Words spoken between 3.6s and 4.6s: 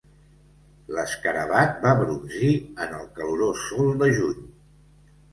sol de juny.